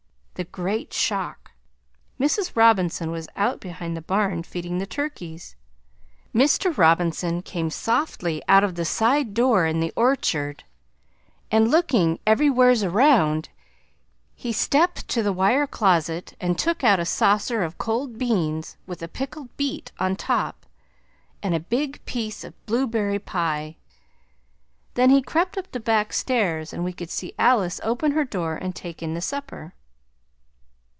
(The 0.35 0.45
Great 0.45 0.91
Shock) 0.91 1.51
Mrs. 2.19 2.55
Robinson 2.55 3.11
was 3.11 3.27
out 3.35 3.59
behind 3.59 3.95
the 3.95 4.01
barn 4.01 4.41
feeding 4.41 4.79
the 4.79 4.87
turkies. 4.87 5.53
Mr. 6.33 6.75
Robinson 6.75 7.43
came 7.43 7.69
softly 7.69 8.41
out 8.47 8.63
of 8.63 8.73
the 8.73 8.83
side 8.83 9.35
door 9.35 9.67
in 9.67 9.81
the 9.81 9.93
orchard 9.95 10.63
and 11.51 11.69
looking 11.69 12.17
everywheres 12.25 12.81
around 12.83 13.49
he 14.33 14.51
stepped 14.51 15.07
to 15.09 15.21
the 15.21 15.31
wire 15.33 15.67
closet 15.67 16.35
and 16.41 16.57
took 16.57 16.83
out 16.83 16.99
a 16.99 17.05
saucer 17.05 17.61
of 17.61 17.77
cold 17.77 18.17
beans 18.17 18.77
with 18.87 19.03
a 19.03 19.07
pickled 19.07 19.55
beet 19.57 19.91
on 19.99 20.15
top, 20.15 20.65
and 21.43 21.53
a 21.53 21.59
big 21.59 22.03
piece 22.05 22.43
of 22.43 22.65
blueberry 22.65 23.19
pie. 23.19 23.75
Then 24.95 25.11
he 25.11 25.21
crept 25.21 25.55
up 25.55 25.71
the 25.71 25.79
back 25.79 26.11
stairs 26.13 26.73
and 26.73 26.83
we 26.83 26.93
could 26.93 27.11
see 27.11 27.35
Alice 27.37 27.79
open 27.83 28.13
her 28.13 28.25
door 28.25 28.55
and 28.55 28.75
take 28.75 29.03
in 29.03 29.13
the 29.13 29.21
supper. 29.21 29.75